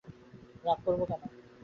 রাগ 0.65 0.79
করব 0.85 1.01
কেন? 1.09 1.21